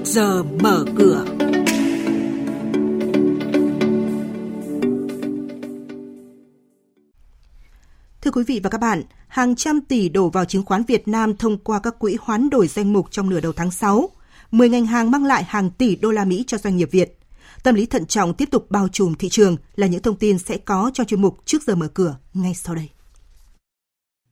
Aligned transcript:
trước 0.00 0.06
giờ 0.06 0.42
mở 0.42 0.84
cửa. 0.96 1.24
Thưa 8.22 8.30
quý 8.30 8.44
vị 8.46 8.60
và 8.62 8.70
các 8.70 8.78
bạn, 8.80 9.02
hàng 9.28 9.56
trăm 9.56 9.80
tỷ 9.80 10.08
đổ 10.08 10.28
vào 10.28 10.44
chứng 10.44 10.64
khoán 10.64 10.82
Việt 10.84 11.08
Nam 11.08 11.36
thông 11.36 11.58
qua 11.58 11.78
các 11.78 11.98
quỹ 11.98 12.16
hoán 12.20 12.50
đổi 12.50 12.68
danh 12.68 12.92
mục 12.92 13.06
trong 13.10 13.30
nửa 13.30 13.40
đầu 13.40 13.52
tháng 13.52 13.70
6. 13.70 14.10
10 14.50 14.68
ngành 14.68 14.86
hàng 14.86 15.10
mang 15.10 15.24
lại 15.24 15.44
hàng 15.44 15.70
tỷ 15.70 15.96
đô 15.96 16.10
la 16.10 16.24
Mỹ 16.24 16.44
cho 16.46 16.58
doanh 16.58 16.76
nghiệp 16.76 16.88
Việt. 16.92 17.18
Tâm 17.62 17.74
lý 17.74 17.86
thận 17.86 18.06
trọng 18.06 18.34
tiếp 18.34 18.48
tục 18.50 18.70
bao 18.70 18.88
trùm 18.88 19.14
thị 19.14 19.28
trường 19.28 19.56
là 19.76 19.86
những 19.86 20.02
thông 20.02 20.16
tin 20.16 20.38
sẽ 20.38 20.56
có 20.56 20.90
trong 20.94 21.06
chuyên 21.06 21.22
mục 21.22 21.38
trước 21.44 21.62
giờ 21.62 21.74
mở 21.74 21.88
cửa 21.88 22.16
ngay 22.34 22.54
sau 22.54 22.74
đây. 22.74 22.88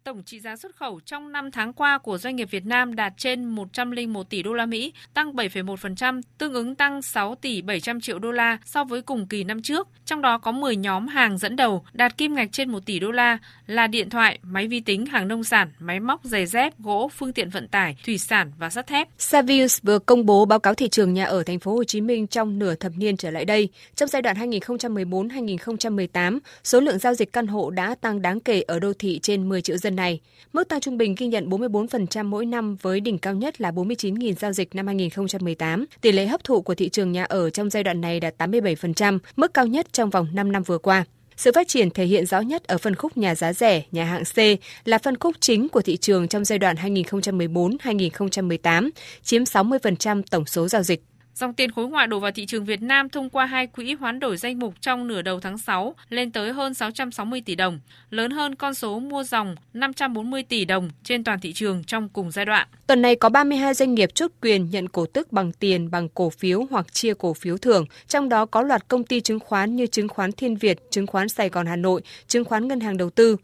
Tổng 0.09 0.23
trị 0.23 0.41
giá 0.41 0.57
xuất 0.57 0.77
khẩu 0.77 1.01
trong 1.01 1.33
5 1.33 1.51
tháng 1.51 1.73
qua 1.73 1.99
của 1.99 2.19
doanh 2.19 2.37
nghiệp 2.37 2.51
Việt 2.51 2.67
Nam 2.67 2.97
đạt 2.97 3.13
trên 3.17 3.45
101 3.45 4.31
tỷ 4.31 4.43
đô 4.43 4.53
la 4.53 4.67
Mỹ, 4.67 4.93
tăng 5.15 5.33
7,1%, 5.33 6.21
tương 6.39 6.55
ứng 6.55 6.75
tăng 6.75 7.03
6 7.03 7.35
tỷ 7.35 7.63
700 7.63 8.01
triệu 8.01 8.19
đô 8.19 8.31
la 8.31 8.59
so 8.65 8.85
với 8.85 9.03
cùng 9.03 9.27
kỳ 9.27 9.45
năm 9.45 9.63
trước. 9.63 9.89
Trong 10.05 10.23
đó 10.23 10.39
có 10.39 10.53
10 10.53 10.77
nhóm 10.77 11.09
hàng 11.09 11.39
dẫn 11.39 11.57
đầu 11.57 11.85
đạt 11.93 12.17
kim 12.17 12.35
ngạch 12.35 12.49
trên 12.53 12.71
1 12.71 12.87
tỷ 12.87 12.99
đô 12.99 13.11
la 13.11 13.39
là 13.67 13.87
điện 13.87 14.11
thoại, 14.11 14.39
máy 14.43 14.69
vi 14.69 14.81
tính, 14.81 15.07
hàng 15.07 15.29
nông 15.29 15.45
sản, 15.45 15.71
máy 15.79 16.01
móc, 16.01 16.25
giày 16.25 16.47
dép, 16.47 16.79
gỗ, 16.79 17.11
phương 17.17 17.33
tiện 17.33 17.51
vận 17.51 17.69
tải, 17.69 17.97
thủy 18.05 18.19
sản 18.19 18.53
và 18.59 18.71
sắt 18.71 18.87
thép. 18.87 19.09
Savills 19.19 19.83
vừa 19.83 19.99
công 19.99 20.27
bố 20.27 20.45
báo 20.45 20.59
cáo 20.59 20.75
thị 20.75 20.89
trường 20.89 21.15
nhà 21.15 21.25
ở 21.25 21.43
thành 21.43 21.61
phố 21.61 21.75
Hồ 21.75 21.85
Chí 21.85 22.01
Minh 22.01 22.27
trong 22.27 22.59
nửa 22.59 22.75
thập 22.75 22.93
niên 22.97 23.17
trở 23.17 23.31
lại 23.31 23.45
đây. 23.45 23.69
Trong 23.95 24.09
giai 24.09 24.23
đoạn 24.23 24.37
2014-2018, 24.37 26.39
số 26.65 26.81
lượng 26.81 26.99
giao 26.99 27.15
dịch 27.15 27.33
căn 27.33 27.47
hộ 27.47 27.71
đã 27.71 27.95
tăng 27.95 28.23
đáng 28.23 28.41
kể 28.41 28.63
ở 28.63 28.79
đô 28.79 28.93
thị 28.99 29.19
trên 29.23 29.49
10 29.49 29.63
triệu 29.63 29.77
dân 29.77 29.98
này. 29.99 30.21
Mức 30.53 30.69
tăng 30.69 30.81
trung 30.81 30.99
bình 30.99 31.15
ghi 31.19 31.27
nhận 31.27 31.49
44% 31.49 32.25
mỗi 32.25 32.47
năm 32.47 32.77
với 32.83 33.01
đỉnh 33.01 33.19
cao 33.19 33.35
nhất 33.35 33.61
là 33.61 33.71
49.000 33.71 34.35
giao 34.35 34.53
dịch 34.53 34.75
năm 34.75 34.87
2018. 34.87 35.87
Tỷ 36.01 36.13
lệ 36.13 36.27
hấp 36.27 36.45
thụ 36.45 36.63
của 36.63 36.75
thị 36.75 36.89
trường 36.89 37.13
nhà 37.13 37.25
ở 37.25 37.51
trong 37.51 37.71
giai 37.71 37.83
đoạn 37.83 38.01
này 38.01 38.21
đạt 38.21 38.35
87%, 38.39 39.19
mức 39.37 39.55
cao 39.55 39.67
nhất 39.67 39.93
trong 39.93 40.11
vòng 40.11 40.27
5 40.33 40.53
năm 40.53 40.63
vừa 40.63 40.79
qua. 40.79 41.05
Sự 41.37 41.51
phát 41.55 41.69
triển 41.69 41.91
thể 41.91 42.05
hiện 42.05 42.27
rõ 42.27 42.41
nhất 42.41 42.65
ở 42.65 42.79
phân 42.79 42.95
khúc 42.95 43.17
nhà 43.17 43.35
giá 43.35 43.53
rẻ, 43.53 43.83
nhà 43.93 44.05
hạng 44.05 44.25
C 44.25 44.37
là 44.85 44.99
phân 44.99 45.19
khúc 45.19 45.37
chính 45.41 45.69
của 45.69 45.83
thị 45.83 45.97
trường 45.97 46.29
trong 46.29 46.45
giai 46.45 46.59
đoạn 46.59 46.77
2014-2018, 46.77 48.91
chiếm 49.23 49.43
60% 49.43 50.23
tổng 50.31 50.47
số 50.47 50.69
giao 50.69 50.83
dịch. 50.83 51.03
Dòng 51.39 51.55
tiền 51.55 51.71
khối 51.71 51.89
ngoại 51.89 52.07
đổ 52.07 52.19
vào 52.19 52.31
thị 52.31 52.47
trường 52.47 52.65
Việt 52.65 52.83
Nam 52.83 53.09
thông 53.09 53.31
qua 53.31 53.47
hai 53.47 53.67
quỹ 53.67 53.95
hoán 53.95 54.21
đổi 54.21 54.37
danh 54.37 54.59
mục 54.59 54.75
trong 54.81 55.09
nửa 55.09 55.23
đầu 55.23 55.41
tháng 55.41 55.59
6 55.59 55.95
lên 56.09 56.31
tới 56.31 56.53
hơn 56.53 56.75
660 56.75 57.41
tỷ 57.41 57.55
đồng, 57.55 57.81
lớn 58.11 58.31
hơn 58.31 58.55
con 58.55 58.75
số 58.75 58.99
mua 58.99 59.25
dòng 59.25 59.57
540 59.75 60.43
tỷ 60.43 60.65
đồng 60.65 60.91
trên 61.05 61.25
toàn 61.25 61.41
thị 61.41 61.53
trường 61.53 61.85
trong 61.85 62.09
cùng 62.09 62.31
giai 62.31 62.45
đoạn. 62.45 62.69
Tuần 62.87 63.03
này 63.03 63.17
có 63.17 63.29
32 63.29 63.75
doanh 63.75 63.95
nghiệp 63.95 64.15
chốt 64.15 64.31
quyền 64.43 64.71
nhận 64.71 64.89
cổ 64.89 65.07
tức 65.07 65.33
bằng 65.33 65.53
tiền, 65.53 65.91
bằng 65.91 66.09
cổ 66.09 66.31
phiếu 66.31 66.67
hoặc 66.71 66.93
chia 66.93 67.15
cổ 67.15 67.35
phiếu 67.35 67.59
thưởng, 67.59 67.87
trong 68.09 68.29
đó 68.29 68.47
có 68.47 68.63
loạt 68.63 68.89
công 68.89 69.05
ty 69.05 69.21
chứng 69.21 69.41
khoán 69.41 69.77
như 69.77 69.87
chứng 69.87 70.09
khoán 70.09 70.33
Thiên 70.33 70.57
Việt, 70.57 70.79
chứng 70.91 71.07
khoán 71.07 71.29
Sài 71.29 71.49
Gòn 71.49 71.67
Hà 71.67 71.77
Nội, 71.77 72.03
chứng 72.27 72.45
khoán 72.45 72.69
Ngân 72.69 72.81
hàng 72.81 72.97
Đầu 72.97 73.11
tư. 73.11 73.37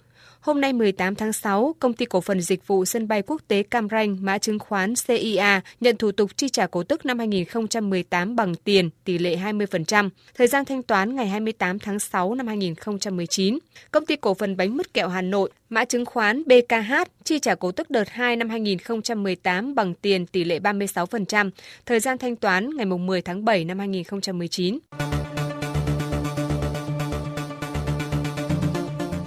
Hôm 0.45 0.61
nay 0.61 0.73
18 0.73 1.15
tháng 1.15 1.33
6, 1.33 1.75
công 1.81 1.95
ty 1.95 2.07
cổ 2.07 2.21
phần 2.21 2.41
dịch 2.41 2.67
vụ 2.67 2.85
sân 2.85 3.09
bay 3.09 3.23
quốc 3.23 3.43
tế 3.49 3.63
Cam 3.63 3.89
Ranh, 3.89 4.17
mã 4.21 4.39
chứng 4.39 4.59
khoán 4.59 4.95
CIA 5.07 5.61
nhận 5.81 5.97
thủ 5.97 6.13
tục 6.13 6.37
chi 6.37 6.49
trả 6.49 6.67
cổ 6.67 6.83
tức 6.83 7.07
năm 7.07 7.19
2018 7.19 8.37
bằng 8.37 8.55
tiền, 8.55 8.91
tỷ 9.05 9.19
lệ 9.19 9.37
20%, 9.37 10.11
thời 10.35 10.47
gian 10.47 10.65
thanh 10.65 10.83
toán 10.83 11.17
ngày 11.17 11.29
28 11.29 11.79
tháng 11.79 11.99
6 11.99 12.35
năm 12.35 12.47
2019. 12.47 13.59
Công 13.91 14.07
ty 14.07 14.17
cổ 14.17 14.35
phần 14.35 14.57
bánh 14.57 14.77
mứt 14.77 14.95
kẹo 14.95 15.09
Hà 15.09 15.23
Nội, 15.23 15.51
mã 15.69 15.85
chứng 15.85 16.05
khoán 16.05 16.43
BKH 16.47 16.95
chi 17.25 17.39
trả 17.39 17.55
cổ 17.55 17.73
tức 17.73 17.91
đợt 17.91 18.09
2 18.09 18.37
năm 18.37 18.49
2018 18.49 19.75
bằng 19.75 19.95
tiền 19.95 20.27
tỷ 20.27 20.45
lệ 20.45 20.59
36%, 20.59 21.51
thời 21.87 22.01
gian 22.01 22.19
thanh 22.19 22.37
toán 22.37 22.71
ngày 22.77 22.87
10 22.87 23.23
tháng 23.23 23.45
7 23.45 23.65
năm 23.65 23.79
2019. 23.79 24.79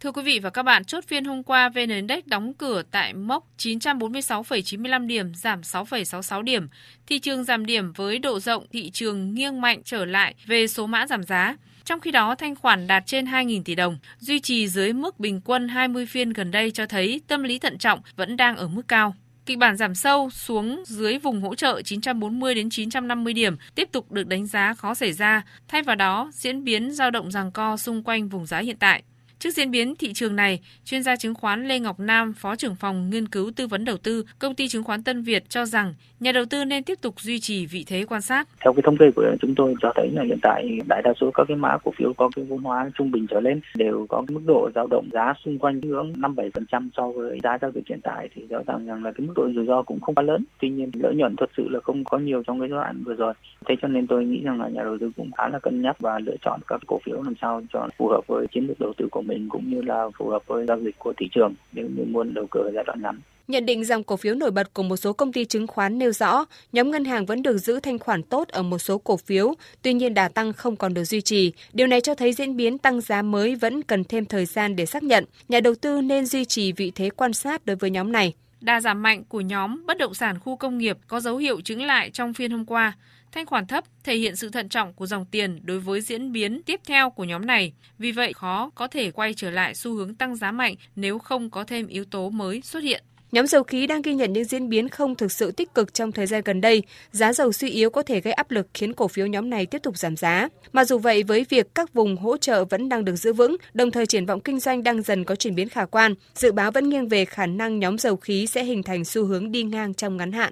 Thưa 0.00 0.12
quý 0.12 0.22
vị 0.22 0.38
và 0.38 0.50
các 0.50 0.62
bạn, 0.62 0.84
chốt 0.84 1.04
phiên 1.04 1.24
hôm 1.24 1.42
qua 1.42 1.68
VN 1.68 1.88
Index 1.88 2.24
đóng 2.26 2.54
cửa 2.54 2.82
tại 2.90 3.14
mốc 3.14 3.46
946,95 3.58 5.06
điểm, 5.06 5.34
giảm 5.34 5.60
6,66 5.60 6.42
điểm. 6.42 6.68
Thị 7.06 7.18
trường 7.18 7.44
giảm 7.44 7.66
điểm 7.66 7.92
với 7.92 8.18
độ 8.18 8.40
rộng 8.40 8.66
thị 8.72 8.90
trường 8.90 9.34
nghiêng 9.34 9.60
mạnh 9.60 9.80
trở 9.84 10.04
lại 10.04 10.34
về 10.46 10.66
số 10.66 10.86
mã 10.86 11.06
giảm 11.06 11.22
giá. 11.22 11.56
Trong 11.84 12.00
khi 12.00 12.10
đó, 12.10 12.34
thanh 12.34 12.54
khoản 12.54 12.86
đạt 12.86 13.06
trên 13.06 13.24
2.000 13.24 13.62
tỷ 13.64 13.74
đồng, 13.74 13.98
duy 14.18 14.40
trì 14.40 14.68
dưới 14.68 14.92
mức 14.92 15.20
bình 15.20 15.40
quân 15.44 15.68
20 15.68 16.06
phiên 16.06 16.30
gần 16.30 16.50
đây 16.50 16.70
cho 16.70 16.86
thấy 16.86 17.20
tâm 17.26 17.42
lý 17.42 17.58
thận 17.58 17.78
trọng 17.78 18.00
vẫn 18.16 18.36
đang 18.36 18.56
ở 18.56 18.68
mức 18.68 18.88
cao. 18.88 19.14
Kịch 19.46 19.58
bản 19.58 19.76
giảm 19.76 19.94
sâu 19.94 20.30
xuống 20.30 20.82
dưới 20.86 21.18
vùng 21.18 21.42
hỗ 21.42 21.54
trợ 21.54 21.82
940 21.84 22.54
đến 22.54 22.70
950 22.70 23.32
điểm 23.32 23.56
tiếp 23.74 23.88
tục 23.92 24.12
được 24.12 24.26
đánh 24.26 24.46
giá 24.46 24.74
khó 24.74 24.94
xảy 24.94 25.12
ra, 25.12 25.42
thay 25.68 25.82
vào 25.82 25.96
đó 25.96 26.30
diễn 26.34 26.64
biến 26.64 26.92
dao 26.92 27.10
động 27.10 27.30
giằng 27.30 27.52
co 27.52 27.76
xung 27.76 28.02
quanh 28.02 28.28
vùng 28.28 28.46
giá 28.46 28.58
hiện 28.58 28.76
tại. 28.76 29.02
Trước 29.40 29.50
diễn 29.50 29.70
biến 29.70 29.94
thị 29.96 30.12
trường 30.12 30.36
này, 30.36 30.60
chuyên 30.84 31.02
gia 31.02 31.16
chứng 31.16 31.34
khoán 31.34 31.68
Lê 31.68 31.78
Ngọc 31.78 32.00
Nam, 32.00 32.32
Phó 32.32 32.56
trưởng 32.56 32.74
phòng 32.74 33.10
nghiên 33.10 33.28
cứu 33.28 33.50
tư 33.56 33.66
vấn 33.66 33.84
đầu 33.84 33.96
tư, 33.96 34.24
công 34.38 34.54
ty 34.54 34.68
chứng 34.68 34.84
khoán 34.84 35.02
Tân 35.02 35.22
Việt 35.22 35.50
cho 35.50 35.64
rằng 35.64 35.94
nhà 36.20 36.32
đầu 36.32 36.44
tư 36.50 36.64
nên 36.64 36.82
tiếp 36.82 36.98
tục 37.00 37.20
duy 37.20 37.40
trì 37.40 37.66
vị 37.66 37.84
thế 37.86 38.04
quan 38.08 38.22
sát. 38.22 38.48
Theo 38.64 38.72
cái 38.72 38.82
thống 38.84 38.96
kê 38.96 39.10
của 39.16 39.22
chúng 39.40 39.54
tôi 39.54 39.74
cho 39.82 39.92
thấy 39.96 40.10
là 40.10 40.22
hiện 40.22 40.38
tại 40.42 40.78
đại 40.88 41.02
đa 41.04 41.12
số 41.20 41.30
các 41.34 41.44
cái 41.48 41.56
mã 41.56 41.78
cổ 41.84 41.92
phiếu 41.98 42.12
có 42.12 42.30
cái 42.36 42.44
vốn 42.44 42.62
hóa 42.62 42.90
trung 42.94 43.10
bình 43.10 43.26
trở 43.30 43.40
lên 43.40 43.60
đều 43.76 44.06
có 44.08 44.24
cái 44.28 44.34
mức 44.34 44.42
độ 44.46 44.70
dao 44.74 44.86
động 44.86 45.08
giá 45.12 45.34
xung 45.44 45.58
quanh 45.58 45.80
ngưỡng 45.80 46.12
5-7% 46.12 46.88
so 46.96 47.08
với 47.08 47.38
giá 47.42 47.58
giao 47.62 47.70
dịch 47.74 47.86
hiện 47.88 48.00
tại 48.02 48.28
thì 48.34 48.46
rõ 48.46 48.58
ràng 48.66 48.86
rằng 48.86 49.04
là 49.04 49.12
cái 49.12 49.26
mức 49.26 49.32
độ 49.36 49.48
rủi 49.54 49.66
ro 49.66 49.82
cũng 49.82 50.00
không 50.00 50.14
quá 50.14 50.22
lớn. 50.22 50.44
Tuy 50.60 50.70
nhiên 50.70 50.90
lợi 50.94 51.14
nhuận 51.14 51.36
thật 51.36 51.50
sự 51.56 51.68
là 51.68 51.80
không 51.80 52.04
có 52.04 52.18
nhiều 52.18 52.42
trong 52.46 52.60
cái 52.60 52.68
giai 52.68 52.76
đoạn 52.76 53.02
vừa 53.04 53.14
rồi. 53.14 53.34
Thế 53.66 53.74
cho 53.82 53.88
nên 53.88 54.06
tôi 54.06 54.24
nghĩ 54.24 54.40
rằng 54.44 54.60
là 54.60 54.68
nhà 54.68 54.82
đầu 54.82 54.98
tư 55.00 55.10
cũng 55.16 55.30
khá 55.32 55.48
là 55.48 55.58
cân 55.58 55.82
nhắc 55.82 56.00
và 56.00 56.18
lựa 56.18 56.36
chọn 56.44 56.60
các 56.66 56.80
cổ 56.86 56.98
phiếu 57.04 57.22
làm 57.22 57.34
sao 57.40 57.62
cho 57.72 57.88
phù 57.98 58.08
hợp 58.08 58.26
với 58.26 58.46
chiến 58.46 58.66
lược 58.66 58.80
đầu 58.80 58.92
tư 58.96 59.08
của 59.10 59.22
mình 59.22 59.29
cũng 59.48 59.70
như 59.70 59.82
là 59.82 60.08
phù 60.18 60.28
hợp 60.28 60.42
với 60.46 60.66
giao 60.66 60.80
dịch 60.80 60.98
của 60.98 61.12
thị 61.16 61.28
trường 61.32 61.54
nếu 61.72 61.86
như 61.96 62.04
muốn 62.04 62.34
đầu 62.34 62.46
cơ 62.50 62.60
giai 62.74 62.84
đoạn 62.86 63.02
ngắn. 63.02 63.20
Nhận 63.48 63.66
định 63.66 63.84
dòng 63.84 64.04
cổ 64.04 64.16
phiếu 64.16 64.34
nổi 64.34 64.50
bật 64.50 64.74
của 64.74 64.82
một 64.82 64.96
số 64.96 65.12
công 65.12 65.32
ty 65.32 65.44
chứng 65.44 65.66
khoán 65.66 65.98
nêu 65.98 66.12
rõ, 66.12 66.44
nhóm 66.72 66.90
ngân 66.90 67.04
hàng 67.04 67.26
vẫn 67.26 67.42
được 67.42 67.58
giữ 67.58 67.80
thanh 67.80 67.98
khoản 67.98 68.22
tốt 68.22 68.48
ở 68.48 68.62
một 68.62 68.78
số 68.78 68.98
cổ 68.98 69.16
phiếu, 69.16 69.54
tuy 69.82 69.92
nhiên 69.94 70.14
đà 70.14 70.28
tăng 70.28 70.52
không 70.52 70.76
còn 70.76 70.94
được 70.94 71.04
duy 71.04 71.20
trì. 71.20 71.52
Điều 71.72 71.86
này 71.86 72.00
cho 72.00 72.14
thấy 72.14 72.32
diễn 72.32 72.56
biến 72.56 72.78
tăng 72.78 73.00
giá 73.00 73.22
mới 73.22 73.54
vẫn 73.54 73.82
cần 73.82 74.04
thêm 74.04 74.24
thời 74.24 74.46
gian 74.46 74.76
để 74.76 74.86
xác 74.86 75.02
nhận. 75.02 75.24
Nhà 75.48 75.60
đầu 75.60 75.74
tư 75.74 76.00
nên 76.00 76.26
duy 76.26 76.44
trì 76.44 76.72
vị 76.72 76.92
thế 76.94 77.10
quan 77.10 77.32
sát 77.32 77.66
đối 77.66 77.76
với 77.76 77.90
nhóm 77.90 78.12
này. 78.12 78.34
Đà 78.60 78.80
giảm 78.80 79.02
mạnh 79.02 79.24
của 79.24 79.40
nhóm 79.40 79.86
bất 79.86 79.98
động 79.98 80.14
sản 80.14 80.38
khu 80.38 80.56
công 80.56 80.78
nghiệp 80.78 80.98
có 81.06 81.20
dấu 81.20 81.36
hiệu 81.36 81.60
chứng 81.60 81.82
lại 81.82 82.10
trong 82.10 82.34
phiên 82.34 82.50
hôm 82.50 82.64
qua. 82.64 82.92
Thanh 83.32 83.46
khoản 83.46 83.66
thấp 83.66 83.84
thể 84.04 84.16
hiện 84.16 84.36
sự 84.36 84.48
thận 84.48 84.68
trọng 84.68 84.92
của 84.92 85.06
dòng 85.06 85.24
tiền 85.24 85.60
đối 85.62 85.80
với 85.80 86.00
diễn 86.00 86.32
biến 86.32 86.62
tiếp 86.62 86.80
theo 86.86 87.10
của 87.10 87.24
nhóm 87.24 87.46
này. 87.46 87.72
Vì 87.98 88.12
vậy, 88.12 88.32
khó 88.32 88.70
có 88.74 88.88
thể 88.88 89.10
quay 89.10 89.34
trở 89.34 89.50
lại 89.50 89.74
xu 89.74 89.94
hướng 89.94 90.14
tăng 90.14 90.36
giá 90.36 90.52
mạnh 90.52 90.74
nếu 90.96 91.18
không 91.18 91.50
có 91.50 91.64
thêm 91.64 91.86
yếu 91.86 92.04
tố 92.04 92.30
mới 92.30 92.60
xuất 92.60 92.82
hiện. 92.82 93.04
Nhóm 93.32 93.46
dầu 93.46 93.62
khí 93.62 93.86
đang 93.86 94.02
ghi 94.02 94.14
nhận 94.14 94.32
những 94.32 94.44
diễn 94.44 94.68
biến 94.68 94.88
không 94.88 95.14
thực 95.14 95.32
sự 95.32 95.52
tích 95.52 95.74
cực 95.74 95.94
trong 95.94 96.12
thời 96.12 96.26
gian 96.26 96.42
gần 96.44 96.60
đây. 96.60 96.82
Giá 97.12 97.32
dầu 97.32 97.52
suy 97.52 97.70
yếu 97.70 97.90
có 97.90 98.02
thể 98.02 98.20
gây 98.20 98.32
áp 98.32 98.50
lực 98.50 98.66
khiến 98.74 98.92
cổ 98.92 99.08
phiếu 99.08 99.26
nhóm 99.26 99.50
này 99.50 99.66
tiếp 99.66 99.78
tục 99.82 99.98
giảm 99.98 100.16
giá. 100.16 100.48
Mà 100.72 100.84
dù 100.84 100.98
vậy, 100.98 101.22
với 101.22 101.46
việc 101.48 101.74
các 101.74 101.94
vùng 101.94 102.16
hỗ 102.16 102.36
trợ 102.36 102.64
vẫn 102.64 102.88
đang 102.88 103.04
được 103.04 103.16
giữ 103.16 103.32
vững, 103.32 103.56
đồng 103.74 103.90
thời 103.90 104.06
triển 104.06 104.26
vọng 104.26 104.40
kinh 104.40 104.60
doanh 104.60 104.82
đang 104.82 105.02
dần 105.02 105.24
có 105.24 105.34
chuyển 105.34 105.54
biến 105.54 105.68
khả 105.68 105.84
quan, 105.84 106.14
dự 106.34 106.52
báo 106.52 106.70
vẫn 106.70 106.88
nghiêng 106.88 107.08
về 107.08 107.24
khả 107.24 107.46
năng 107.46 107.78
nhóm 107.78 107.98
dầu 107.98 108.16
khí 108.16 108.46
sẽ 108.46 108.64
hình 108.64 108.82
thành 108.82 109.04
xu 109.04 109.24
hướng 109.24 109.52
đi 109.52 109.62
ngang 109.62 109.94
trong 109.94 110.16
ngắn 110.16 110.32
hạn. 110.32 110.48